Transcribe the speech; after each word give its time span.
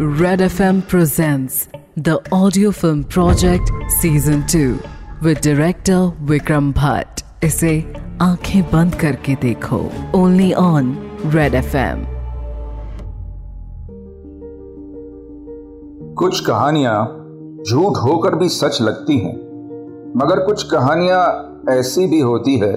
Red 0.00 0.38
FM 0.38 0.86
presents 0.86 1.68
the 1.96 2.20
audio 2.30 2.70
film 2.70 3.02
project 3.02 3.72
season 4.00 4.46
2 4.46 4.78
with 5.22 5.40
director 5.40 6.12
Vikram 6.24 6.72
Bhatt. 6.72 7.22
इसे 7.44 7.72
आँखें 8.22 8.62
बंद 8.62 8.94
करके 8.94 9.34
देखो। 9.34 9.78
ओनली 10.14 10.52
ऑन 10.52 10.96
रेड 11.26 11.54
एफएम 11.54 12.04
कुछ 16.14 16.40
कहानियाँ 16.40 17.04
झूठ 17.68 17.98
होकर 17.98 18.34
भी 18.34 18.48
सच 18.48 18.80
लगती 18.82 19.18
हैं, 19.18 19.36
मगर 20.16 20.44
कुछ 20.46 20.62
कहानियाँ 20.62 21.26
ऐसी 21.70 22.06
भी 22.06 22.20
होती 22.20 22.58
है, 22.58 22.72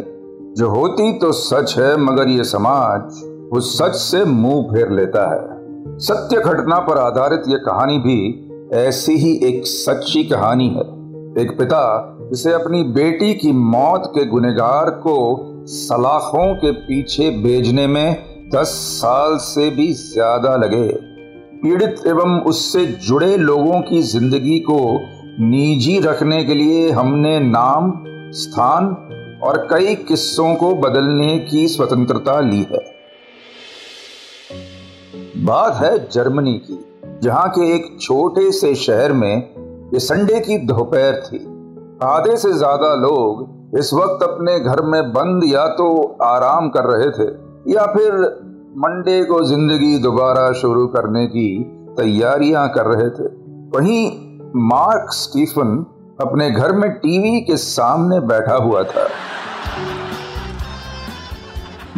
जो 0.57 0.69
होती 0.69 1.19
तो 1.19 1.31
सच 1.31 1.77
है, 1.77 1.95
मगर 1.97 2.29
ये 2.29 2.43
समाज 2.43 3.23
उस 3.53 3.77
सच 3.77 3.95
से 3.95 4.25
मुँह 4.25 4.73
फेर 4.73 4.91
लेता 4.91 5.31
है। 5.33 5.60
सत्य 5.85 6.37
घटना 6.37 6.79
पर 6.79 6.97
आधारित 6.97 7.43
यह 7.47 7.57
कहानी 7.57 7.97
भी 7.97 8.77
ऐसी 8.77 9.13
ही 9.13 9.31
एक 9.43 9.61
सच्ची 9.65 10.23
कहानी 10.23 10.67
है। 10.69 10.81
एक 11.43 11.55
पिता 11.57 12.17
जिसे 12.31 12.53
अपनी 12.53 12.83
बेटी 12.83 13.33
की 13.33 13.51
मौत 13.51 14.11
के 14.15 14.25
गुनेगार 14.25 14.89
को 14.89 15.15
सलाखों 15.67 16.53
के 16.55 16.71
पीछे 16.71 17.29
भेजने 17.29 17.87
में 17.87 18.17
दस 18.55 18.67
साल 19.01 19.37
से 19.37 19.69
भी 19.69 19.91
ज़्यादा 19.93 20.55
लगे। 20.55 20.87
पीड़ित 21.63 21.95
एवं 22.07 22.39
उससे 22.41 22.85
जुड़े 22.85 23.35
लोगों 23.37 23.81
की 23.81 24.01
ज़िंदगी 24.01 24.59
को 24.59 24.79
निजी 25.39 25.99
रखने 25.99 26.43
के 26.43 26.53
लिए 26.53 26.89
हमने 26.91 27.39
नाम, 27.39 27.93
स्थान 28.31 28.85
और 29.43 29.67
कई 29.71 29.95
किस्सों 29.95 30.55
को 30.55 30.73
बदलने 30.75 31.37
की 31.39 31.67
स्वतंत्रता 31.67 32.39
ली 32.39 32.65
है। 32.71 33.00
बात 35.41 35.75
है 35.75 35.97
जर्मनी 36.09 36.53
की, 36.59 36.77
जहाँ 37.23 37.47
के 37.49 37.73
एक 37.75 37.85
छोटे 38.01 38.51
से 38.51 38.73
शहर 38.75 39.13
में 39.13 39.35
ये 39.93 39.99
संडे 39.99 40.39
की 40.39 40.57
दोपहर 40.67 41.15
थी। 41.21 41.37
आधे 42.03 42.35
से 42.37 42.51
ज़्यादा 42.53 42.93
लोग 42.95 43.77
इस 43.79 43.93
वक्त 43.93 44.23
अपने 44.23 44.59
घर 44.59 44.81
में 44.83 45.11
बंद 45.13 45.43
या 45.45 45.65
तो 45.75 45.87
आराम 46.23 46.69
कर 46.69 46.85
रहे 46.85 47.09
थे, 47.11 47.27
या 47.73 47.85
फिर 47.85 48.13
मंडे 48.77 49.23
को 49.23 49.41
ज़िंदगी 49.45 49.97
दोबारा 49.97 50.51
शुरू 50.51 50.85
करने 50.87 51.25
की 51.27 51.47
तैयारियाँ 51.97 52.67
कर 52.69 52.85
रहे 52.85 53.09
थे। 53.09 53.27
वहीं 53.73 54.05
मार्क 54.67 55.11
स्टीफन 55.13 55.75
अपने 56.21 56.49
घर 56.51 56.71
में 56.71 56.89
टीवी 56.91 57.41
के 57.41 57.57
सामने 57.57 58.19
बैठा 58.27 58.55
हुआ 58.59 58.83
था। 58.83 59.07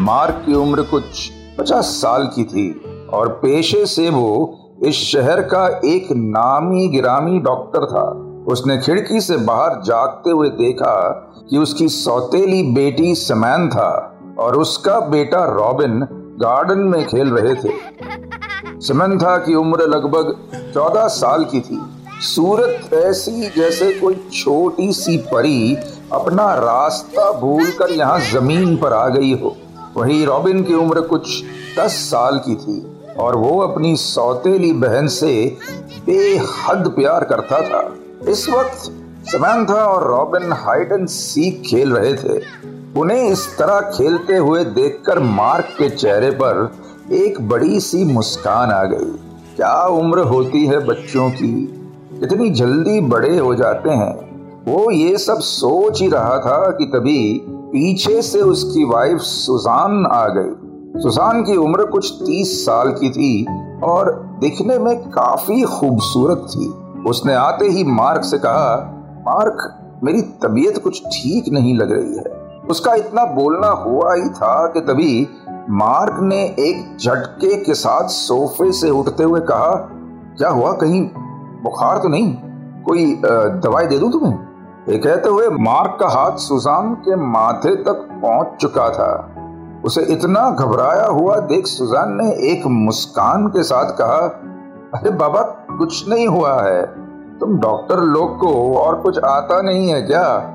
मार्क 0.01 0.43
की 0.45 0.53
उम्र 0.55 0.81
कुछ 0.91 1.29
पचास 1.59 1.85
साल 2.01 2.27
की 2.27 2.43
थी। 2.45 2.69
और 3.13 3.29
पेशे 3.29 3.85
से 3.85 4.09
वो 4.09 4.59
इस 4.83 4.95
शहर 4.95 5.41
का 5.41 5.81
एक 5.85 6.07
नामी 6.11 6.87
गिरामी 6.87 7.39
डॉक्टर 7.39 7.85
था। 7.85 8.05
उसने 8.51 8.77
खिड़की 8.77 9.21
से 9.21 9.37
बाहर 9.37 9.81
जागते 9.81 10.31
हुए 10.31 10.49
देखा 10.49 10.95
कि 11.49 11.57
उसकी 11.57 11.87
सौतेली 11.87 12.63
बेटी 12.63 13.15
समान 13.15 13.69
था 13.69 14.19
और 14.39 14.57
उसका 14.57 14.99
बेटा 14.99 15.43
रॉबिन 15.45 15.99
गार्डन 16.39 16.79
में 16.79 17.05
खेल 17.07 17.29
रहे 17.29 17.55
थे। 17.55 17.73
समंथा 18.81 19.37
की 19.37 19.55
उम्र 19.55 19.87
लगभग 19.87 20.35
चौदह 20.73 21.07
साल 21.07 21.43
की 21.43 21.59
थी। 21.61 21.79
सूरत 22.21 22.93
ऐसी 22.93 23.49
जैसे 23.49 23.91
कोई 23.93 24.15
छोटी 24.33 24.91
सी 24.93 25.17
परी 25.17 25.75
अपना 26.13 26.53
रास्ता 26.53 27.31
भूलकर 27.31 27.91
यहाँ 27.91 28.19
ज़मीन 28.19 28.75
पर 28.77 28.93
आ 28.93 29.07
गई 29.07 29.33
हो। 29.33 29.55
वही 29.97 30.25
रॉबिन 30.25 30.63
की 30.63 30.73
उम्र 30.73 31.01
कुछ 31.01 31.43
दस 31.79 31.95
साल 32.11 32.37
की 32.37 32.55
थी। 32.55 32.79
और 33.19 33.35
वो 33.35 33.59
अपनी 33.59 33.95
सौतेली 33.95 34.73
बहन 34.73 35.07
से 35.07 35.57
बेहद 36.05 36.93
प्यार 36.95 37.23
करता 37.23 37.61
था। 37.61 37.95
इस 38.29 38.49
वक्त 38.49 38.91
समंथा 39.25 39.85
और 39.85 40.07
रॉबिन 40.07 40.53
हाइड 40.53 40.91
एंड 40.91 41.07
सीख 41.07 41.63
खेल 41.69 41.93
रहे 41.93 42.13
थे। 42.13 42.41
उन्हें 42.99 43.29
इस 43.29 43.57
तरह 43.57 43.79
खेलते 43.79 44.37
हुए 44.37 44.63
देखकर 44.63 45.19
मार्क 45.19 45.65
के 45.65 45.89
चेहरे 45.89 46.31
पर 46.31 46.71
एक 47.11 47.49
बड़ी 47.49 47.79
सी 47.79 48.03
मुस्कान 48.03 48.71
आ 48.71 48.83
गई। 48.83 49.11
क्या 49.55 49.85
उम्र 49.85 50.19
होती 50.19 50.65
है 50.65 50.79
बच्चों 50.79 51.29
की? 51.29 51.79
इतनी 52.23 52.49
जल्दी 52.49 53.01
बड़े 53.01 53.37
हो 53.37 53.55
जाते 53.55 53.89
हैं। 53.89 54.33
वो 54.65 54.91
ये 54.91 55.17
सब 55.17 55.39
सोच 55.39 56.01
ही 56.01 56.07
रहा 56.07 56.37
था 56.39 56.71
कि 56.71 56.85
तभी 56.85 57.41
पीछे 57.49 58.21
से 58.21 58.41
उसकी 58.41 58.83
वाइफ 58.83 59.17
सुजान 59.17 60.05
आ 60.05 60.27
गई। 60.27 60.62
सुसान 60.95 61.43
की 61.43 61.55
उम्र 61.57 61.85
कुछ 61.85 62.11
तीस 62.13 62.65
साल 62.65 62.91
की 62.91 63.09
थी 63.09 63.45
और 63.83 64.11
दिखने 64.39 64.77
में 64.79 65.09
काफ़ी 65.09 65.61
खूबसूरत 65.63 66.45
थी। 66.49 66.67
उसने 67.09 67.33
आते 67.33 67.65
ही 67.65 67.83
मार्क 67.83 68.23
से 68.23 68.37
कहा, 68.37 68.75
मार्क, 69.27 69.57
मेरी 70.03 70.21
तबीयत 70.21 70.77
कुछ 70.77 71.01
ठीक 71.05 71.49
नहीं 71.53 71.75
लग 71.77 71.91
रही 71.91 72.17
है। 72.17 72.23
उसका 72.69 72.93
इतना 72.93 73.25
बोलना 73.25 73.67
हुआ 73.67 74.13
ही 74.13 74.29
था 74.29 74.67
कि 74.67 74.81
तभी 74.81 75.27
मार्क 75.69 76.19
ने 76.21 76.43
एक 76.59 76.97
झटके 76.99 77.55
के 77.55 77.73
साथ 77.73 78.07
सोफे 78.09 78.71
से 78.71 78.89
उठते 78.89 79.23
हुए 79.23 79.39
कहा, 79.39 79.75
क्या 80.37 80.49
हुआ? 80.49 80.71
कहीं 80.71 81.01
बुखार 81.63 81.97
तो 81.97 82.09
नहीं? 82.09 82.33
कोई 82.85 83.13
दवाई 83.63 83.85
दे 83.85 83.99
दूँ 83.99 84.11
तुम्हें? 84.11 84.39
ये 84.89 84.97
कहते 84.97 85.29
हुए 85.29 85.49
मार्क 85.49 85.97
का 85.99 86.07
हाथ 86.09 86.37
सुजान 86.37 86.93
के 86.95 87.15
माथे 87.15 87.75
तक 87.75 88.09
पहुँच 88.23 88.57
चुका 88.61 88.89
था। 88.89 89.32
उसे 89.85 90.01
इतना 90.01 90.49
घबराया 90.49 91.05
हुआ 91.05 91.35
देख 91.35 91.67
सुजान 91.67 92.13
ने 92.21 92.51
एक 92.51 92.65
मुस्कान 92.65 93.47
के 93.47 93.63
साथ 93.63 93.91
कहा, 93.91 94.41
अरे 94.99 95.09
बाबा, 95.09 95.41
कुछ 95.77 96.09
नहीं 96.09 96.27
हुआ 96.27 96.61
है। 96.63 96.81
तुम 97.39 97.59
डॉक्टर 97.59 97.97
लोग 97.97 98.39
को 98.39 98.77
और 98.77 98.95
कुछ 98.95 99.19
आता 99.19 99.61
नहीं 99.61 99.89
है 99.89 100.01
क्या? 100.01 100.53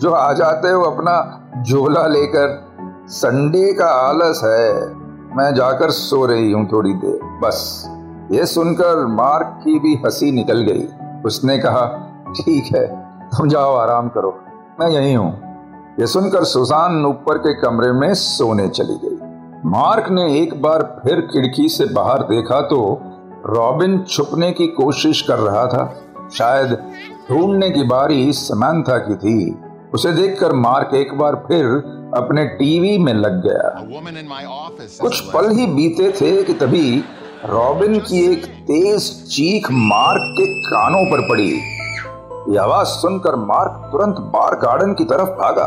जो 0.00 0.12
आ 0.12 0.32
जाते 0.32 0.68
हो 0.68 0.82
अपना 0.82 1.42
झोला 1.62 2.06
लेकर, 2.06 2.72
संडे 3.08 3.72
का 3.72 3.86
आलस 3.86 4.40
है। 4.44 4.94
मैं 5.36 5.54
जाकर 5.54 5.90
सो 5.90 6.26
रही 6.26 6.52
हूँ 6.52 6.68
थोड़ी 6.72 6.94
देर, 6.94 7.20
बस। 7.42 7.88
ये 8.30 8.46
सुनकर 8.46 9.06
मार्क 9.06 9.60
की 9.64 9.78
भी 9.78 9.94
हँसी 9.94 10.32
निकल 10.32 10.60
गई। 10.60 10.88
उसने 11.24 11.58
कहा, 11.58 12.08
ठीक 12.36 12.76
है, 12.76 12.96
तुम 13.22 13.48
जाओ, 13.48 13.74
आराम 13.76 14.08
करो। 14.08 14.40
मैं 14.80 14.88
यही 14.88 15.14
हूँ। 15.14 15.51
ये 16.00 16.06
सुनकर 16.06 16.44
सुजान 16.44 17.04
ऊपर 17.06 17.38
के 17.38 17.52
कमरे 17.54 17.90
में 17.92 18.12
सोने 18.14 18.68
चली 18.68 18.94
गई। 19.02 19.16
मार्क 19.70 20.08
ने 20.10 20.22
एक 20.40 20.54
बार 20.62 20.82
फिर 21.02 21.20
खिड़की 21.20 21.68
से 21.68 21.86
बाहर 21.86 22.22
देखा 22.22 22.60
तो 22.60 22.78
रॉबिन 23.46 23.98
छुपने 24.04 24.50
की 24.52 24.66
कोशिश 24.66 25.20
कर 25.22 25.38
रहा 25.38 25.66
था। 25.66 25.84
शायद 26.34 26.72
ढूँढने 27.30 27.70
की 27.70 27.82
बारी 27.82 28.32
समंथा 28.32 28.96
की 28.98 29.14
थी। 29.14 29.54
उसे 29.94 30.12
देखकर 30.12 30.52
मार्क 30.52 30.94
एक 30.94 31.14
बार 31.18 31.34
फिर 31.48 31.66
अपने 32.16 32.44
टीवी 32.54 32.96
में 32.98 33.12
लग 33.14 33.42
गया। 33.42 33.68
कुछ 35.00 35.20
पल 35.30 35.50
ही 35.50 35.66
बीते 35.66 36.10
थे 36.12 36.42
कि 36.42 36.54
तभी 36.54 37.04
रॉबिन 37.46 37.98
की 37.98 38.24
एक 38.32 38.46
तेज 38.64 39.10
चीख 39.28 39.70
मार्क 39.72 40.34
के 40.38 40.46
कानों 40.62 41.04
पर 41.10 41.28
पड़ी। 41.28 41.52
ये 42.42 42.56
आवाज़ 42.58 42.88
सुनकर 42.88 43.34
मार्क 43.36 43.82
तुरंत 43.92 44.16
बार 44.30 44.54
गार्डन 44.58 44.92
की 44.94 45.04
तरफ़ 45.04 45.28
भागा। 45.30 45.66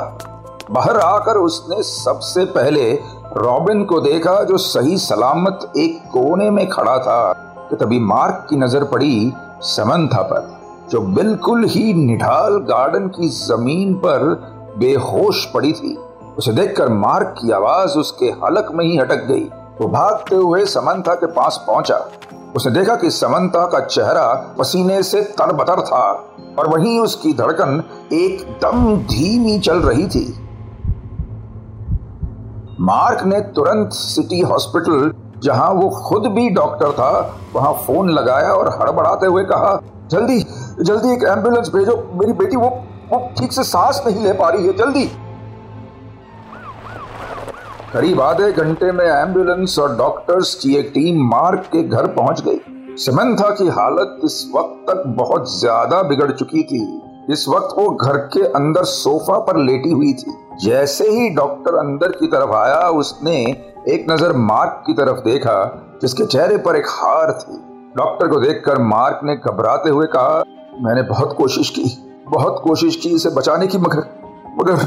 बाहर 0.71 0.97
आकर 0.97 1.37
उसने 1.37 1.81
सबसे 1.83 2.43
पहले 2.45 2.91
रॉबिन 3.37 3.83
को 3.85 3.99
देखा 4.01 4.33
जो 4.43 4.57
सही 4.57 4.97
सलामत 4.97 5.71
एक 5.77 6.01
कोने 6.07 6.49
में 6.49 6.67
खड़ा 6.69 6.97
था, 6.97 7.33
कि 7.69 7.75
तभी 7.75 7.99
मार्क 7.99 8.45
की 8.49 8.55
नज़र 8.55 8.83
पड़ी 8.83 9.33
समंथा 9.61 10.21
पर, 10.21 10.51
जो 10.91 11.01
बिल्कुल 11.01 11.63
ही 11.65 11.93
निढाल 11.93 12.57
गार्डन 12.69 13.07
की 13.09 13.29
ज़मीन 13.29 13.93
पर 13.95 14.25
बेहोश 14.77 15.45
पड़ी 15.45 15.73
थी। 15.73 15.97
उसे 16.37 16.51
देखकर 16.51 16.89
मार्क 16.89 17.35
की 17.39 17.51
आवाज़ 17.51 17.97
उसके 17.97 18.33
हलक 18.43 18.71
में 18.73 18.85
ही 18.85 18.97
अटक 18.99 19.25
गई। 19.27 19.49
वो 19.81 19.87
भागते 19.87 20.35
हुए 20.35 20.65
समंथा 20.65 21.15
के 21.15 21.25
पास 21.31 21.63
पहुँचा। 21.67 22.05
उसने 22.55 22.71
देखा 22.73 22.95
कि 22.95 23.09
समंता 23.11 23.65
का 23.65 23.79
चेहरा 23.79 24.55
पसीने 24.59 25.01
से 25.03 25.21
तरबतर 25.39 25.81
था 25.81 26.03
और 26.59 26.67
वहीं 26.69 26.99
उसकी 26.99 27.33
धड़कन 27.33 27.83
एकदम 28.13 28.95
धीमी 29.05 29.59
चल 29.59 29.79
रही 29.79 30.07
थी। 30.07 30.25
मार्क 32.81 33.23
ने 33.23 33.39
तुरंत 33.55 33.93
सिटी 33.93 34.39
हॉस्पिटल, 34.41 35.11
जहाँ 35.43 35.69
वो 35.71 35.89
खुद 35.99 36.27
भी 36.27 36.49
डॉक्टर 36.49 36.91
था, 36.91 37.11
वहाँ 37.53 37.73
फ़ोन 37.85 38.09
लगाया 38.09 38.53
और 38.53 38.69
हड़बड़ाते 38.79 39.25
हुए 39.25 39.43
कहा, 39.43 39.79
जल्दी 40.11 40.39
जल्दी 40.81 41.13
एक 41.13 41.23
एंबुलेंस 41.23 41.69
भेजो, 41.69 41.95
मेरी 42.13 42.33
बेटी 42.33 42.55
वो 42.55 42.69
वो 43.11 43.19
ठीक 43.37 43.51
से 43.51 43.63
सांस 43.63 44.01
नहीं 44.07 44.23
ले 44.23 44.33
पा 44.33 44.49
रही 44.49 44.67
है, 44.67 44.73
जल्दी। 44.73 45.09
करीब 47.95 48.21
आधे 48.21 48.51
घंटे 48.51 48.91
में 48.91 49.05
एंबुलेंस 49.05 49.77
और 49.79 49.95
डॉक्टर्स 49.97 50.53
की 50.55 50.73
एक 50.75 50.89
टीम 50.93 51.21
मार्क 51.25 51.67
के 51.71 51.83
घर 51.83 52.07
पहुँच 52.07 52.41
गई। 52.41 52.95
समंथा 52.95 53.49
की 53.49 53.67
हालत 53.67 54.19
इस 54.23 54.51
वक्त 54.55 54.83
तक 54.89 55.03
बहुत 55.17 55.51
ज़्यादा 55.51 56.01
बिगड़ 56.01 56.31
चुकी 56.31 56.63
थी। 56.63 56.79
इस 57.33 57.45
वक्त 57.49 57.75
वो 57.77 57.87
घर 57.89 58.17
के 58.33 58.41
अंदर 58.49 58.83
सोफा 58.85 59.37
पर 59.39 59.57
लेटी 59.59 59.91
हुई 59.91 60.11
थी। 60.13 60.33
जैसे 60.63 61.09
ही 61.09 61.29
डॉक्टर 61.35 61.75
अंदर 61.75 62.11
की 62.11 62.27
तरफ़ 62.27 62.53
आया, 62.55 62.81
उसने 62.89 63.37
एक 63.89 64.05
नज़र 64.09 64.33
मार्क 64.43 64.83
की 64.87 64.93
तरफ़ 64.93 65.23
देखा, 65.25 65.57
जिसके 66.01 66.25
चेहरे 66.25 66.57
पर 66.57 66.75
एक 66.75 66.89
हार 66.89 67.31
थी। 67.31 67.57
डॉक्टर 67.97 68.27
को 68.27 68.39
देखकर 68.39 68.81
मार्क 68.83 69.19
ने 69.23 69.35
घबराते 69.37 69.89
हुए 69.89 70.07
कहा, 70.07 70.43
मैंने 70.81 71.01
बहुत 71.05 71.35
कोशिश 71.37 71.69
की, 71.69 71.89
बहुत 72.27 72.61
कोशिश 72.63 72.95
की 72.95 73.15
इसे 73.15 73.29
बचाने 73.31 73.67
की, 73.67 73.77
मगर 73.77 74.03
मगर 74.59 74.85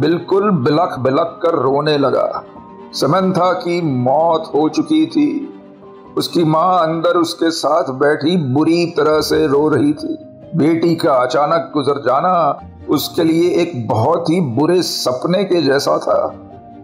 बिल्कुल 0.00 0.50
बिलख 0.50 0.98
बिलख 0.98 1.40
कर 1.42 1.54
रोने 1.54 1.98
लगा। 1.98 2.44
समंथा 2.92 3.52
की 3.52 3.82
मौत 3.82 4.52
हो 4.54 4.68
चुकी 4.68 5.06
थी। 5.06 5.54
उसकी 6.16 6.44
माँ 6.44 6.82
अंदर 6.82 7.10
उसके 7.10 7.50
साथ 7.50 7.84
बैठी 7.92 8.36
बुरी 8.36 8.86
तरह 8.86 9.20
से 9.20 9.46
रो 9.46 9.68
रही 9.68 9.92
थी। 9.92 10.18
बेटी 10.56 10.96
का 10.96 11.12
अचानक 11.12 11.70
गुजर 11.74 12.00
जाना 12.00 12.60
उसके 12.90 13.24
लिए 13.24 13.50
एक 13.50 13.88
बहुत 13.88 14.30
ही 14.30 14.40
बुरे 14.40 14.82
सपने 14.82 15.44
के 15.44 15.62
जैसा 15.62 15.98
था। 15.98 16.34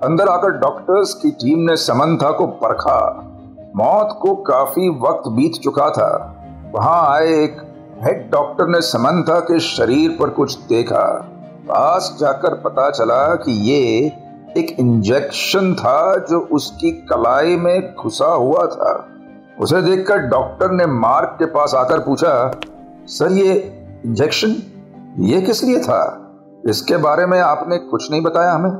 अंदर 0.04 0.28
आकर 0.28 0.50
डॉक्टर्स 0.50 1.14
की 1.14 1.30
टीम 1.30 1.58
ने 1.58 1.76
समंथा 1.76 2.30
को 2.30 2.46
परखा। 2.46 3.30
मौत 3.76 4.18
को 4.22 4.34
काफ़ी 4.34 4.88
वक्त 4.88 5.28
बीत 5.28 5.52
चुका 5.52 5.90
था। 5.90 6.36
वहाँ 6.74 7.14
आए 7.14 7.26
एक 7.26 7.56
हेड 8.02 8.30
डॉक्टर 8.30 8.68
ने 8.68 8.80
समंथा 8.80 9.40
के 9.40 9.60
शरीर 9.60 10.16
पर 10.20 10.28
कुछ 10.28 10.58
देखा। 10.58 11.30
पास 11.68 12.16
जाकर 12.20 12.54
पता 12.54 12.90
चला 12.90 13.34
कि 13.34 13.52
ये 13.70 14.12
एक 14.60 14.80
इंजेक्शन 14.80 15.74
था 15.74 16.16
जो 16.30 16.40
उसकी 16.40 16.90
कलाई 16.90 17.56
में 17.56 17.94
घुसा 17.94 18.26
हुआ 18.26 18.66
था। 18.66 19.08
उसे 19.60 19.82
देखकर 19.82 20.16
डॉक्टर 20.18 20.70
ने 20.70 20.86
मार्क 20.86 21.36
के 21.38 21.44
पास 21.44 21.74
आकर 21.74 21.98
पूछा, 21.98 22.60
सर, 23.06 23.32
ये 23.32 23.52
इंजेक्शन, 24.06 24.56
ये 25.18 25.40
किस 25.40 25.64
लिए 25.64 25.80
था? 25.80 26.20
इसके 26.68 26.96
बारे 26.96 27.26
में 27.26 27.40
आपने 27.40 27.78
कुछ 27.78 28.10
नहीं 28.10 28.22
बताया 28.22 28.52
हमें? 28.52 28.72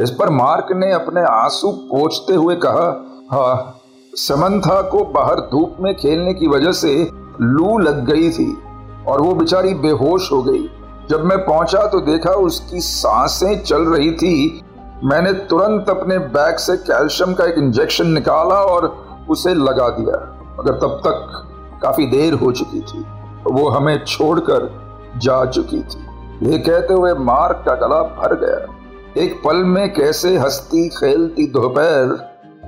इस 0.00 0.10
पर 0.10 0.30
मार्क 0.30 0.66
ने 0.72 0.92
अपने 0.92 1.22
आँसू 1.22 1.72
पोछते 1.72 2.34
हुए 2.34 2.56
कहा 2.56 3.04
हाँ 3.30 3.74
समंथा 4.14 4.82
को 4.82 5.04
बाहर 5.04 5.40
धूप 5.40 5.76
में 5.80 5.94
खेलने 5.94 6.34
की 6.34 6.46
वजह 6.48 6.72
से 6.72 7.10
लू 7.40 7.78
लग 7.78 8.10
गई 8.10 8.30
थी 8.30 8.58
और 9.06 9.20
वो 9.20 9.34
बेचारी 9.34 9.74
बेहोश 9.74 10.32
हो 10.32 10.42
गई। 10.42 10.70
जब 11.10 11.24
मैं 11.24 11.38
पहुँचा 11.38 11.86
तो 11.86 12.00
देखा 12.00 12.30
उसकी 12.30 12.80
साँसें 12.80 13.62
चल 13.62 13.82
रही 13.82 14.10
थी। 14.12 14.62
मैंने 15.04 15.32
तुरंत 15.32 15.90
अपने 15.90 16.18
बैग 16.18 16.56
से 16.56 16.76
कैल्शियम 16.76 17.34
का 17.34 17.44
एक 17.44 17.58
इंजेक्शन 17.58 18.06
निकाला 18.06 18.54
और 18.54 18.86
उसे 19.30 19.54
लगा 19.54 19.88
दिया। 19.88 20.18
मगर 20.60 20.72
तब 20.72 21.00
तक 21.06 21.80
काफ़ी 21.82 22.06
देर 22.06 22.34
हो 22.34 22.52
चुकी 22.52 22.80
थी। 22.80 23.04
वो 23.50 23.68
हमें 23.68 24.04
छोड़कर 24.04 24.68
जा 25.16 25.44
चुकी 25.44 25.80
थी। 25.82 26.50
ये 26.50 26.58
कहते 26.58 26.94
हुए 26.94 27.12
मार्क 27.14 27.62
का 27.66 27.74
गला 27.74 28.02
भर 28.18 28.34
गया। 28.34 29.22
एक 29.22 29.40
पल 29.44 29.56
में 29.56 29.92
कैसे 29.94 30.36
हंसती 30.38 30.88
खेलती 30.88 31.46
दोपहर 31.46 32.16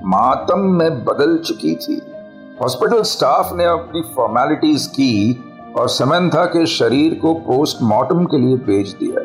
मातम 0.04 0.60
में 0.70 1.04
बदल 1.04 1.36
चुकी 1.38 1.74
थी। 1.74 2.00
हॉस्पिटल 2.62 3.02
स्टाफ 3.02 3.52
ने 3.52 3.64
अपनी 3.64 4.02
फॉर्मेलिटीज 4.16 4.86
की 4.86 5.12
और 5.78 5.88
समंथा 5.88 6.44
के 6.44 6.66
शरीर 6.66 7.14
को 7.14 7.34
पोस्टमार्टम 7.34 8.24
के 8.24 8.38
लिए 8.38 8.56
भेज 8.56 8.92
दिया। 8.92 9.20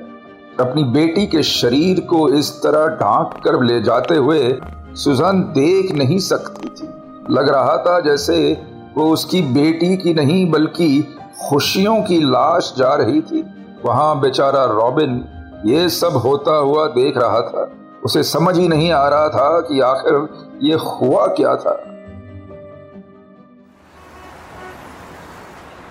अपनी 0.63 0.83
बेटी 0.83 1.27
के 1.27 1.43
शरीर 1.43 1.99
को 1.99 2.29
इस 2.29 2.51
तरह 2.63 2.87
ढांक 2.87 3.43
कर 3.43 3.63
ले 3.63 3.81
जाते 3.81 4.15
हुए 4.15 4.59
सुजान 4.93 5.41
देख 5.41 5.91
नहीं 5.91 6.19
सकती 6.19 6.69
थी। 6.69 6.87
लग 7.33 7.49
रहा 7.49 7.77
था 7.77 7.99
जैसे 7.99 8.61
वो 8.97 9.09
उसकी 9.11 9.41
बेटी 9.41 9.97
की 9.97 10.13
नहीं, 10.13 10.51
बल्कि 10.51 11.17
खुशियों 11.49 12.01
की 12.01 12.19
लाश 12.19 12.73
जा 12.77 12.93
रही 12.93 13.21
थी। 13.21 13.43
वहाँ 13.85 14.19
बेचारा 14.19 14.65
रॉबिन 14.65 15.25
ये 15.65 15.89
सब 15.89 16.11
होता 16.11 16.55
हुआ 16.55 16.87
देख 16.87 17.17
रहा 17.17 17.41
था। 17.41 17.71
उसे 18.05 18.23
समझ 18.23 18.57
ही 18.57 18.67
नहीं 18.67 18.91
आ 18.91 19.07
रहा 19.07 19.29
था 19.29 19.59
कि 19.59 19.79
आखिर 19.79 20.29
ये 20.63 20.73
हुआ 20.73 21.25
क्या 21.27 21.55
था। 21.55 21.94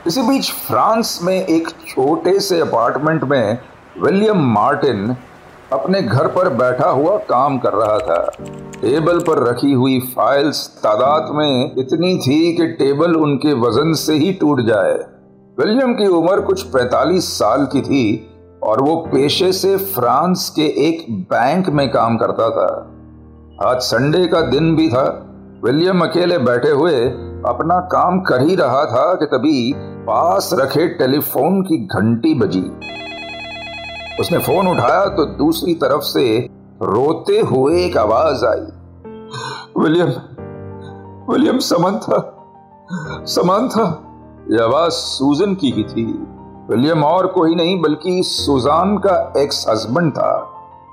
इसी 0.06 0.22
बीच 0.22 0.52
फ्रांस 0.52 1.20
में 1.22 1.46
एक 1.46 1.68
छोटे 1.68 2.38
से 2.40 2.60
अपार्टमेंट 2.60 3.24
में 3.24 3.58
विलियम 4.02 4.38
मार्टिन 4.38 5.16
अपने 5.72 6.02
घर 6.02 6.26
पर 6.26 6.48
बैठा 6.48 6.88
हुआ 6.88 7.16
काम 7.16 7.58
कर 7.58 7.72
रहा 7.72 7.98
था। 7.98 8.32
टेबल 8.80 9.20
पर 9.20 9.48
रखी 9.48 9.72
हुई 9.72 10.00
फाइल्स 10.00 10.66
तादाद 10.66 11.34
में 11.34 11.72
इतनी 11.78 12.18
थी 12.18 12.56
कि 12.56 12.66
टेबल 12.66 13.16
उनके 13.16 13.52
वज़न 13.52 13.92
से 13.92 14.14
ही 14.14 14.32
टूट 14.32 14.60
जाए। 14.60 14.92
विलियम 15.58 15.94
की 15.94 16.06
उम्र 16.06 16.40
कुछ 16.40 16.62
45 16.62 17.38
साल 17.38 17.66
की 17.72 17.80
थी 17.80 18.30
और 18.62 18.82
वो 18.82 18.96
पेशे 18.96 19.52
से 19.52 19.76
फ्रांस 19.76 20.52
के 20.56 20.66
एक 20.88 21.06
बैंक 21.10 21.68
में 21.68 21.90
काम 21.90 22.16
करता 22.16 22.50
था। 22.50 22.90
आज 23.70 23.80
संडे 23.80 24.26
का 24.26 24.40
दिन 24.40 24.76
भी 24.76 24.88
था। 24.88 25.26
विलियम 25.64 26.00
अकेले 26.00 26.38
बैठे 26.38 26.70
हुए 26.70 27.12
अपना 27.46 27.80
काम 27.80 28.20
कर 28.20 28.40
ही 28.40 28.54
रहा 28.54 28.84
था 28.84 29.14
कि 29.14 29.26
तभी 29.26 29.74
पास 29.78 30.50
रखे 30.52 30.88
टेलीफोन 30.88 31.62
की 31.62 31.76
घंटी 31.76 32.34
बजी। 32.34 32.70
उसने 34.20 34.38
फ़ोन 34.38 34.68
उठाया 34.68 35.06
तो 35.06 35.24
दूसरी 35.24 35.74
तरफ़ 35.74 36.00
से 36.00 36.48
रोते 36.82 37.40
हुए 37.40 37.84
एक 37.84 37.96
आवाज़ 37.96 38.44
आई। 38.44 38.66
विलियम 39.82 40.08
विलियम, 41.32 41.58
समन 41.58 41.98
था, 41.98 42.46
समान 43.26 43.68
था। 43.68 44.00
यह 44.50 44.64
आवाज़ 44.64 44.92
सूजन 44.92 45.54
की 45.54 45.70
ही 45.70 45.82
थी। 45.82 46.04
विलियम 46.70 47.04
और 47.04 47.26
कोई 47.26 47.54
नहीं, 47.54 47.80
बल्कि 47.80 48.22
सुजान 48.22 48.96
का 48.98 49.32
एक्स 49.36 49.66
हस्बैंड 49.68 50.12
था। 50.12 50.50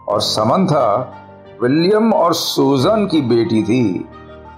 और 0.09 0.21
समन 0.21 0.67
था, 0.67 1.13
विलियम 1.63 2.13
और 2.13 2.33
सुजन 2.33 3.07
की 3.07 3.21
बेटी 3.21 3.63
थी। 3.63 4.05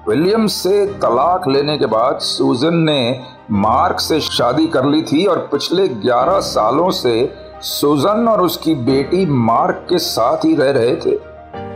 विलियम 0.10 0.48
से 0.48 0.86
तलाक 0.86 1.48
लेने 1.48 1.78
के 1.78 1.86
बाद 1.86 2.20
सूजन 2.20 2.74
ने 2.74 3.20
मार्क 3.52 4.00
से 4.00 4.20
शादी 4.20 4.68
कर 4.68 4.86
ली 4.86 5.02
थी 5.02 5.26
और 5.26 5.38
पिछले 5.38 5.88
11 5.88 6.40
सालों 6.40 6.92
से 6.92 7.34
सुजन 7.62 8.28
और 8.28 8.42
उसकी 8.42 8.76
बेटी 8.76 9.26
मार्क 9.26 9.86
के 9.90 9.98
साथ 9.98 10.38
ही 10.38 10.56
रह 10.56 10.72
रहे 10.72 10.96
थे। 10.96 11.16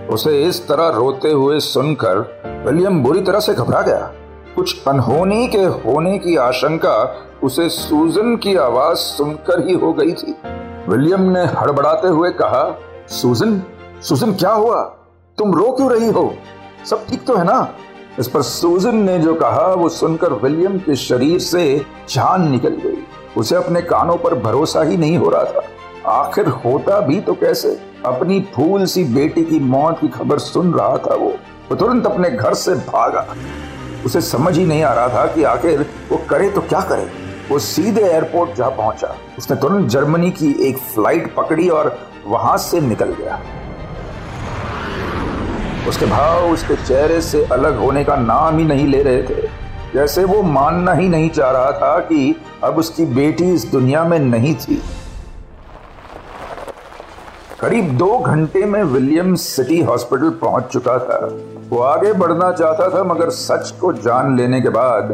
उसे 0.07 0.43
इस 0.43 0.67
तरह 0.67 0.87
रोते 0.87 1.31
हुए 1.31 1.59
सुनकर 1.59 2.17
विलियम 2.65 3.03
बुरी 3.03 3.21
तरह 3.21 3.39
से 3.39 3.53
घबरा 3.53 3.81
गया। 3.81 4.11
कुछ 4.55 4.87
अनहोनी 4.87 5.47
के 5.47 5.63
होने 5.63 6.17
की 6.17 6.35
आशंका 6.35 7.15
उसे 7.43 7.69
सूजन 7.69 8.35
की 8.35 8.55
आवाज़ 8.55 8.97
सुनकर 8.97 9.67
ही 9.67 9.73
हो 9.73 9.93
गई 9.93 10.11
थी। 10.11 10.37
विलियम 10.89 11.21
ने 11.21 11.45
हड़बड़ाते 11.45 12.07
हुए 12.07 12.29
कहा, 12.29 12.79
सूजन 13.07 13.61
सूजन 14.01 14.33
क्या 14.33 14.51
हुआ? 14.51 14.83
तुम 15.37 15.53
रो 15.55 15.71
क्यों 15.71 15.91
रही 15.91 16.11
हो? 16.11 16.33
सब 16.89 17.05
ठीक 17.05 17.25
तो 17.25 17.35
है 17.35 17.43
ना? 17.43 17.67
इस 18.19 18.27
पर 18.27 18.41
सूजन 18.41 18.95
ने 18.95 19.19
जो 19.19 19.33
कहा, 19.33 19.67
वो 19.67 19.89
सुनकर 19.89 20.33
विलियम 20.33 20.77
के 20.77 20.95
शरीर 20.95 21.39
से 21.39 21.85
जान 22.09 22.51
निकल 22.51 22.69
गई। 22.69 22.97
उसे 23.37 23.55
अपने 23.55 23.81
कानों 23.81 24.17
पर 24.17 24.35
भरोसा 24.35 24.81
ही 24.81 24.97
नहीं 24.97 25.17
हो 25.17 25.29
रहा 25.29 25.43
था। 25.43 25.63
आखिर 26.11 26.47
होता 26.47 26.99
भी 26.99 27.19
तो 27.21 27.33
कैसे? 27.33 27.79
अपनी 28.05 28.39
फूल 28.55 28.85
सी 28.85 29.03
बेटी 29.03 29.43
की 29.43 29.59
मौत 29.59 29.99
की 29.99 30.07
खबर 30.07 30.39
सुन 30.39 30.73
रहा 30.73 30.97
था 30.97 31.15
वो। 31.15 31.29
वो 31.69 31.75
तुरंत 31.75 32.05
अपने 32.05 32.29
घर 32.29 32.53
से 32.53 32.75
भागा। 32.75 33.27
उसे 34.05 34.21
समझ 34.21 34.57
ही 34.57 34.65
नहीं 34.65 34.83
आ 34.83 34.93
रहा 34.93 35.07
था 35.07 35.25
कि 35.33 35.43
आखिर 35.43 35.85
वो 36.11 36.17
करे 36.29 36.49
तो 36.49 36.61
क्या 36.61 36.81
करे। 36.81 37.09
वो 37.51 37.59
सीधे 37.59 38.01
एयरपोर्ट 38.01 38.53
जा 38.53 38.69
पहुँचा। 38.69 39.15
उसने 39.37 39.57
तुरंत 39.57 39.89
जर्मनी 39.89 40.31
की 40.31 40.55
एक 40.69 40.77
फ़्लाइट 40.77 41.35
पकड़ी 41.35 41.69
और 41.69 41.97
वहाँ 42.25 42.57
से 42.57 42.81
निकल 42.81 43.13
गया। 43.13 43.39
उसके 45.87 46.05
भाव 46.05 46.51
उसके 46.51 46.75
चेहरे 46.75 47.21
से 47.21 47.43
अलग 47.45 47.77
होने 47.77 48.03
का 48.03 48.15
नाम 48.15 48.57
ही 48.57 48.65
नहीं 48.65 48.87
ले 48.87 49.03
रहे 49.03 49.23
थे। 49.23 49.47
जैसे 49.93 50.23
वो 50.23 50.41
मानना 50.41 50.93
ही 50.93 51.09
नहीं 51.09 51.29
चाह 51.29 51.51
रहा 51.51 51.71
था 51.71 51.99
कि 51.99 52.35
अब 52.63 52.77
उसकी 52.77 53.05
बेटी 53.05 53.51
इस 53.53 53.65
दुनिया 53.65 54.03
में 54.03 54.19
नहीं 54.19 54.55
थी। 54.55 54.81
करीब 57.61 57.97
दो 57.97 58.17
घंटे 58.19 58.65
में 58.65 58.83
विलियम 58.83 59.35
सिटी 59.35 59.81
हॉस्पिटल 59.81 60.29
पहुँच 60.29 60.63
चुका 60.63 60.97
था। 60.99 61.19
वो 61.69 61.79
आगे 61.79 62.13
बढ़ना 62.13 62.51
चाहता 62.51 62.89
था, 62.89 63.03
मगर 63.03 63.29
सच 63.29 63.71
को 63.71 63.93
जान 63.93 64.37
लेने 64.37 64.61
के 64.61 64.69
बाद 64.69 65.13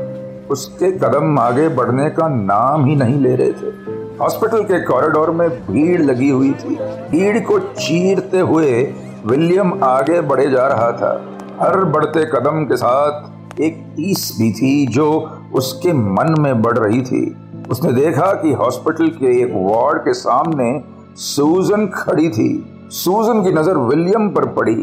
उसके 0.52 0.92
कदम 0.92 1.40
आगे 1.40 1.68
बढ़ने 1.70 2.10
का 2.10 2.28
नाम 2.28 2.86
ही 2.86 2.96
नहीं 2.96 3.20
ले 3.20 3.36
रहे 3.36 3.52
थे। 3.52 3.72
हॉस्पिटल 4.18 4.64
के 4.64 4.80
कॉरिडोर 4.84 5.32
में 5.32 5.50
भीड़ 5.50 6.02
लगी 6.02 6.30
हुई 6.30 6.52
थी। 6.54 6.76
भीड़ 7.12 7.40
को 7.40 7.60
चीरते 7.60 8.40
हुए 8.40 8.84
विलियम 9.26 9.74
आगे 9.84 10.20
बढ़े 10.22 10.50
जा 10.50 10.68
रहा 10.68 10.92
था। 10.92 11.12
हर 11.60 11.84
बढ़ते 11.86 12.26
कदम 12.32 12.64
के 12.66 12.78
साथ 12.78 13.60
एक 13.62 13.84
टीस 13.96 14.32
भी 14.40 14.52
थी 14.54 14.86
जो 14.88 15.10
उसके 15.56 15.94
मन 15.94 16.36
में 16.40 16.62
बढ़ 16.62 16.78
रही 16.78 17.02
थी। 17.02 17.24
उसने 17.72 17.92
देखा 17.94 18.32
कि 18.34 18.52
हॉस्पिटल 18.54 19.10
के 19.12 19.38
एक 19.42 19.52
वार्ड 19.66 20.00
के 20.00 20.14
सामने 20.14 20.68
सूजन 21.18 21.86
खड़ी 21.88 22.30
थी। 22.30 22.50
सूजन 22.94 23.44
की 23.44 23.52
नज़र 23.52 23.78
विलियम 23.80 24.30
पर 24.30 24.46
पड़ी, 24.54 24.76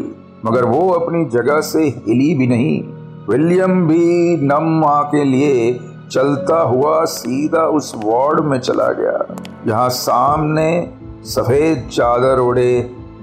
मगर 0.45 0.65
वो 0.65 0.89
अपनी 0.91 1.23
जगह 1.31 1.61
से 1.63 1.83
हिली 1.83 2.33
भी 2.33 2.47
नहीं। 2.47 2.81
विलियम 3.29 3.85
भी 3.87 4.37
नम 4.43 4.69
माँ 4.79 5.03
के 5.05 5.23
लिए 5.23 5.73
चलता 6.11 6.61
हुआ 6.61 7.03
सीधा 7.07 7.65
उस 7.69 7.93
वार्ड 7.97 8.39
में 8.41 8.59
चला 8.59 8.91
गया, 8.91 9.35
जहाँ 9.67 9.89
सामने 9.91 10.87
सफ़ेद 11.25 11.87
चादर 11.91 12.39
ओढ़े 12.39 12.73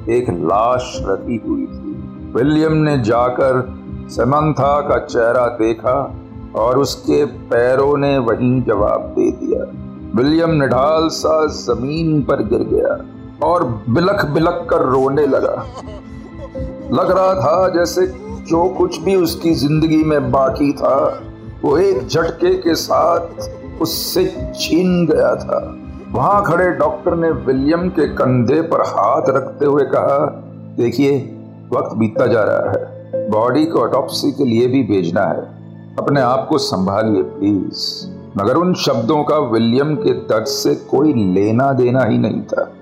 एक 0.09 0.31
लाश 0.31 0.93
रखी 1.05 1.37
हुई 1.47 1.67
थी। 1.67 2.33
विलियम 2.35 2.73
ने 2.73 2.99
जाकर 2.99 3.61
समंथा 4.11 4.81
का 4.81 4.99
चेहरा 4.99 5.47
देखा 5.57 5.97
और 6.57 6.79
उसके 6.79 7.25
पैरों 7.51 7.97
ने 7.97 8.17
वही 8.19 8.61
जवाब 8.61 9.13
दे 9.19 9.31
दिया। 9.31 9.65
विलियम 10.15 10.51
निढाल 10.51 11.09
सा 11.09 11.45
ज़मीन 11.47 12.23
पर 12.23 12.43
गिर 12.45 12.63
गया 12.69 12.99
और 13.47 13.65
बिलख 13.89 14.25
बिलख 14.27 14.67
कर 14.71 14.83
रोने 14.85 15.27
लगा। 15.27 15.65
लग 16.93 17.11
रहा 17.11 17.35
था 17.35 17.69
जैसे 17.69 18.07
जो 18.49 18.69
कुछ 18.69 19.01
भी 19.01 19.15
उसकी 19.17 19.53
ज़िंदगी 19.55 20.03
में 20.05 20.31
बाकी 20.31 20.73
था, 20.73 20.97
वो 21.65 21.77
एक 21.79 22.07
झटके 22.07 22.55
के 22.57 22.75
साथ 22.75 23.81
उससे 23.83 24.25
छीन 24.55 25.07
गया 25.07 25.35
था। 25.35 25.61
वहाँ 26.13 26.45
खड़े 26.45 26.71
डॉक्टर 26.71 27.15
ने 27.15 27.31
विलियम 27.31 27.89
के 27.89 28.09
कंधे 28.09 28.61
पर 28.63 28.81
हाथ 28.81 29.23
रखते 29.29 29.67
हुए 29.67 29.85
कहा, 29.85 30.19
देखिए, 30.77 31.19
वक्त 31.73 31.97
बीतता 31.97 32.27
जा 32.27 32.43
रहा 32.43 32.71
है। 32.71 33.31
बॉडी 33.31 33.67
को 33.67 33.81
ऑटोप्सी 33.81 34.33
के 34.33 34.45
लिए 34.45 34.67
भी 34.67 34.83
भेजना 34.83 35.21
है। 35.21 35.59
अपने 35.99 36.21
आप 36.21 36.47
को 36.49 36.59
संभालिए 36.59 37.23
प्लीज़ 37.23 38.07
मगर 38.41 38.55
उन 38.55 38.75
शब्दों 38.75 39.25
का 39.25 39.39
विलियम 39.39 39.95
के 39.97 40.13
दर्द 40.13 40.45
से 40.45 40.75
कोई 40.75 41.13
लेना 41.13 41.73
देना 41.73 42.05
ही 42.05 42.19
नहीं 42.19 42.43
था। 42.43 42.73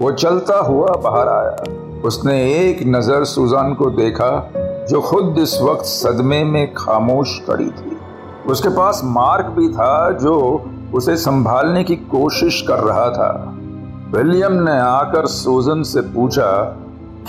वो 0.00 0.12
चलता 0.12 0.58
हुआ 0.58 0.86
बाहर 0.86 1.28
आया। 1.28 1.56
उसने 2.04 2.54
एक 2.54 2.78
नज़र 2.86 3.24
सुजान 3.24 3.74
को 3.74 3.90
देखा, 3.90 4.50
जो 4.90 5.00
खुद 5.00 5.38
इस 5.38 5.62
वक्त 5.62 5.84
सदमे 5.84 6.44
में 6.44 6.74
खामोश 6.74 7.40
खड़ी 7.46 7.70
थी। 7.70 7.96
उसके 8.46 8.68
पास 8.68 9.00
मार्क 9.04 9.46
भी 9.46 9.68
था, 9.68 10.10
जो 10.10 10.64
उसे 10.96 11.16
संभालने 11.16 11.84
की 11.84 11.96
कोशिश 11.96 12.64
कर 12.68 12.78
रहा 12.78 13.10
था। 13.10 13.58
विलियम 14.14 14.52
ने 14.52 14.78
आकर 14.78 15.26
सूजन 15.26 15.82
से 15.82 16.00
पूछा, 16.00 16.76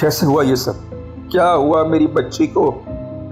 कैसे 0.01 0.25
हुआ 0.25 0.43
ये 0.43 0.55
सब? 0.55 0.75
क्या 1.31 1.49
हुआ 1.49 1.83
मेरी 1.83 2.07
बच्ची 2.07 2.47
को? 2.47 2.83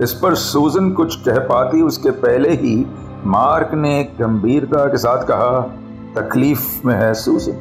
इस 0.01 0.13
पर 0.13 0.35
सूजन 0.35 0.91
कुछ 0.91 1.15
कह 1.15 1.39
पाती, 1.39 1.81
उसके 1.81 2.09
पहले 2.09 2.49
ही 2.49 2.85
मार्क 3.25 3.71
ने 3.73 4.03
गंभीरता 4.03 4.85
के 4.85 4.97
साथ 4.97 5.23
कहा, 5.23 5.61
तकलीफ़ 6.15 6.87
में 6.87 6.95
है 6.95 7.13
सूजन। 7.13 7.53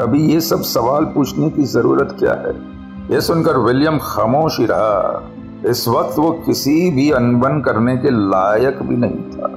अभी 0.00 0.32
ये 0.32 0.40
सब 0.40 0.62
सवाल 0.62 1.04
पूछने 1.04 1.50
की 1.50 1.64
ज़रूरत 1.64 2.16
क्या 2.18 2.32
है? 2.32 2.54
यह 3.10 3.20
सुनकर 3.20 3.56
विलियम 3.56 3.98
खामोश 4.02 4.58
ही 4.58 4.66
रहा। 4.66 5.22
इस 5.66 5.88
वक्त 5.88 6.18
वो 6.18 6.30
किसी 6.30 6.90
भी 6.90 7.10
अनबन 7.10 7.60
करने 7.60 7.96
के 7.96 8.10
लायक 8.10 8.82
भी 8.82 8.96
नहीं 8.96 9.30
था। 9.30 9.55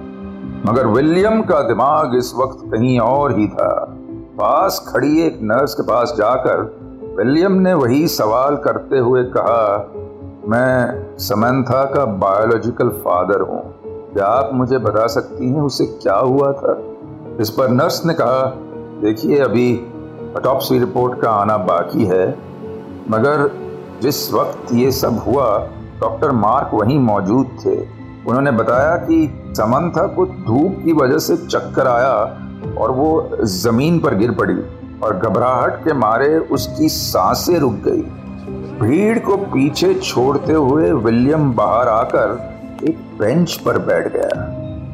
मगर 0.66 0.88
विलियम 0.88 1.42
का 1.42 1.62
दिमाग 1.62 2.16
इस 2.16 2.34
वक्त 2.36 2.58
कहीं 2.72 3.00
और 3.00 3.40
ही 3.40 3.48
था। 3.48 3.74
पास 4.40 4.86
खड़ी 4.88 5.22
एक 5.22 5.40
नर्स 5.42 5.74
के 5.74 5.84
पास 5.84 6.14
जाकर 6.18 6.62
विलियम 7.18 7.52
ने 7.52 7.74
वही 7.74 8.08
सवाल 8.08 8.56
करते 8.56 8.98
हुए 8.98 9.24
कहा, 9.24 9.92
मैं 10.48 11.18
समंथा 11.18 11.84
का 11.86 12.06
बायोलॉजिकल 12.06 12.90
फादर 12.90 13.42
हूँ। 13.42 13.62
क्या 14.14 14.26
आप 14.26 14.50
मुझे 14.54 14.78
बता 14.78 15.08
सकती 15.08 15.50
हैं 15.50 15.62
उसे 15.62 15.86
क्या 15.86 16.16
हुआ 16.16 16.52
था? 16.52 16.78
इस 17.42 17.50
पर 17.50 17.70
नर्स 17.70 18.06
ने 18.06 18.14
कहा, 18.14 18.46
देखिए, 19.02 19.40
अभी 19.40 19.76
ऑटोप्सी 20.38 20.80
रिपोर्ट 20.80 21.22
का 21.22 21.32
आना 21.32 21.58
बाकी 21.58 22.06
है, 22.06 22.30
मगर 23.10 23.52
जिस 24.02 24.34
वक्त 24.34 24.74
ये 24.74 24.92
सब 24.92 25.24
हुआ 25.28 25.68
डॉक्टर 26.00 26.32
मार्क 26.32 26.72
वहीं 26.74 27.00
मौजूद 27.00 27.48
थे। 27.66 27.99
उन्होंने 28.28 28.52
बताया 28.52 28.96
कि 28.98 29.18
समंथा 29.58 30.06
को 30.08 30.26
धूप 30.26 30.82
की 30.84 30.94
वजह 30.94 31.18
से 31.18 31.38
चक्कर 31.38 31.88
आया 31.88 32.14
और 32.78 32.92
वो 32.92 33.10
ज़मीन 33.44 34.00
पर 34.00 34.16
गिर 34.16 34.32
पड़ी 34.32 34.58
और 35.04 35.18
घबराहट 35.18 35.84
के 35.84 35.94
मारे 35.94 36.38
उसकी 36.52 36.90
साँसें 36.90 37.58
रुक 37.60 37.74
गई। 37.86 38.02
भीड़ 38.82 39.20
को 39.20 39.38
पीछे 39.46 39.94
छोड़ते 39.94 40.54
हुए 40.54 40.92
विलियम 40.94 41.52
बाहर 41.54 41.88
आकर 41.88 42.86
एक 42.90 42.98
बेंच 43.20 43.56
पर 43.56 43.78
बैठ 43.78 44.12
गया। 44.14 44.42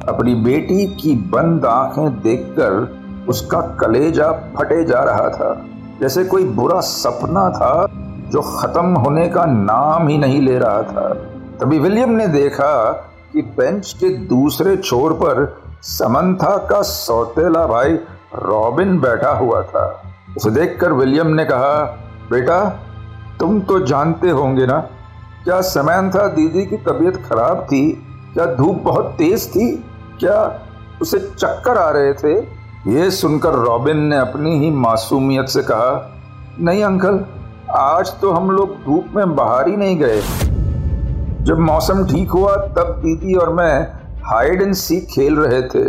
अपनी 0.08 0.36
बेटी 0.36 0.86
की 0.96 1.16
बंद 1.32 1.66
आँखें 1.66 2.22
देखकर 2.22 3.26
उसका 3.30 3.60
कलेजा 3.80 4.32
फटे 4.56 4.84
जा 4.86 5.04
रहा 5.04 5.30
था, 5.30 5.54
जैसे 6.02 6.24
कोई 6.24 6.44
बुरा 6.54 6.80
सपना 6.82 7.50
था 7.50 7.88
जो 8.32 8.42
खत्म 8.42 8.96
होने 8.96 9.28
का 9.30 9.46
नाम 9.46 10.08
ही 10.08 10.18
नहीं 10.18 10.42
ले 10.42 10.58
रहा 10.60 10.82
था। 10.84 11.08
तभी 11.60 11.80
विलियम 11.80 12.10
ने 12.10 12.28
देखा 12.28 12.72
कि 13.36 13.42
बेंच 13.42 13.94
के 14.00 14.10
दूसरे 14.10 14.78
छोर 14.78 15.14
पर 15.14 15.62
समंथा 15.82 16.58
का 16.58 16.82
सौतेला 16.82 17.66
भाई 17.68 17.94
रॉबिन 18.36 19.00
बैठा 19.00 19.32
हुआ 19.32 19.62
था। 19.62 20.04
उसे 20.38 20.50
देखकर 20.50 20.94
विलियम 20.94 21.28
ने 21.28 21.46
कहा, 21.46 21.84
बेटा, 22.32 22.64
तुम 23.40 23.60
तो 23.62 23.80
जानते 23.80 24.30
होंगे 24.30 24.66
ना, 24.66 24.80
क्या 25.44 25.62
समंथा 25.62 26.28
दीदी 26.28 26.66
की 26.66 26.78
तबीयत 26.78 27.16
खराब 27.30 27.64
थी? 27.64 27.92
क्या 28.34 28.46
धूप 28.46 28.82
बहुत 28.84 29.16
तेज 29.18 29.48
थी? 29.50 29.72
क्या 30.20 30.62
उसे 31.02 31.20
चक्कर 31.20 31.78
आ 31.78 31.90
रहे 31.90 32.14
थे? 32.14 32.34
ये 32.92 33.12
सुनकर 33.12 33.50
रॉबिन 33.50 33.98
ने 33.98 34.18
अपनी 34.18 34.60
ही 34.60 34.72
मासूमियत 34.72 35.48
से 35.48 35.64
कहा, 35.64 36.12
नहीं 36.60 36.84
अंकल, 36.84 37.26
आज 37.72 38.20
तो 38.22 38.32
हम 38.32 38.52
लोग 38.52 38.76
धूप 38.86 39.06
में 39.16 39.36
बाहर 39.36 39.68
ही 39.68 39.78
नहीं 39.78 39.98
गए। 39.98 40.22
जब 41.46 41.60
मौसम 41.60 42.04
ठीक 42.08 42.30
हुआ, 42.30 42.56
तब 42.56 43.02
दीदी 43.04 43.34
और 43.36 43.54
मैं 43.54 43.82
हाइड 44.26 44.62
एंड 44.62 44.74
सीख 44.76 45.04
खेल 45.06 45.36
रहे 45.36 45.62
थे। 45.64 45.86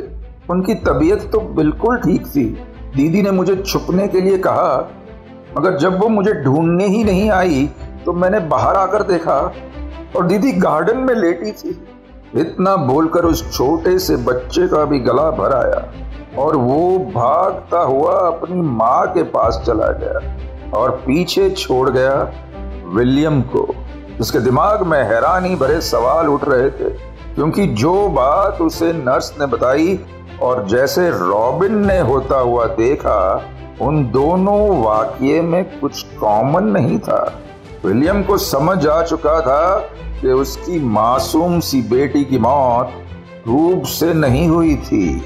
उनकी 0.50 0.74
तबीयत 0.82 1.28
तो 1.32 1.40
बिल्कुल 1.56 1.96
ठीक 1.98 2.26
थी। 2.26 2.44
दीदी 2.96 3.22
ने 3.22 3.30
मुझे 3.30 3.56
छुपने 3.56 4.06
के 4.08 4.20
लिए 4.20 4.38
कहा, 4.38 4.76
मगर 5.58 5.78
जब 5.78 5.98
वो 6.00 6.08
मुझे 6.08 6.32
ढूँढने 6.34 6.86
ही 6.86 7.02
नहीं 7.04 7.30
आई 7.30 7.68
तो 8.04 8.12
मैंने 8.12 8.40
बाहर 8.48 8.76
आकर 8.76 9.02
देखा 9.02 9.38
और 10.16 10.26
दीदी 10.26 10.52
गार्डन 10.54 10.98
में 10.98 11.14
लेटी 11.14 11.52
थी। 11.52 11.80
इतना 12.34 12.76
बोलकर 12.76 13.24
उस 13.24 13.42
छोटे 13.52 13.98
से 13.98 14.16
बच्चे 14.24 14.66
का 14.68 14.84
भी 14.84 14.98
गला 15.00 15.30
भर 15.30 15.54
आया 15.54 16.42
और 16.42 16.56
वो 16.56 16.98
भागता 17.14 17.80
हुआ 17.80 18.14
अपनी 18.20 18.60
माँ 18.60 19.06
के 19.06 19.22
पास 19.32 19.62
चला 19.66 19.90
गया 19.94 20.78
और 20.78 20.90
पीछे 21.06 21.48
छोड़ 21.50 21.88
गया 21.90 22.14
विलियम 22.94 23.40
को। 23.54 23.66
उसके 24.20 24.38
दिमाग 24.38 24.82
में 24.82 25.02
हैरानी 25.04 25.54
भरे 25.56 25.80
सवाल 25.80 26.28
उठ 26.28 26.44
रहे 26.44 26.70
थे, 26.70 26.90
क्योंकि 27.34 27.66
जो 27.66 28.08
बात 28.08 28.60
उसे 28.60 28.92
नर्स 28.92 29.32
ने 29.40 29.46
बताई 29.46 29.98
और 30.42 30.66
जैसे 30.68 31.08
रॉबिन 31.10 31.86
ने 31.86 31.98
होता 31.98 32.36
हुआ 32.36 32.66
देखा, 32.66 33.44
उन 33.80 34.04
दोनों 34.06 34.82
वाक्य 34.82 35.40
में 35.40 35.80
कुछ 35.80 36.02
कॉमन 36.20 36.64
नहीं 36.64 36.98
था। 36.98 37.22
विलियम 37.84 38.22
को 38.22 38.38
समझ 38.38 38.86
आ 38.86 39.02
चुका 39.02 39.40
था 39.40 39.76
कि 40.20 40.28
उसकी 40.28 40.80
मासूम 40.80 41.60
सी 41.60 41.82
बेटी 41.82 42.24
की 42.24 42.38
मौत 42.38 42.92
धूप 43.46 43.82
से 43.84 44.12
नहीं 44.14 44.48
हुई 44.48 44.74
थी। 44.76 45.18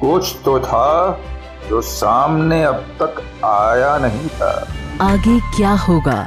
कुछ 0.00 0.36
तो 0.44 0.58
था 0.60 1.18
जो 1.68 1.80
सामने 1.80 2.62
अब 2.64 2.84
तक 3.02 3.22
आया 3.44 3.96
नहीं 3.98 4.28
था। 4.28 4.50
आगे 5.00 5.38
क्या 5.56 5.72
होगा? 5.88 6.26